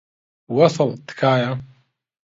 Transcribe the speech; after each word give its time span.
وەسڵ، 0.55 0.89
تکایە. 1.07 1.51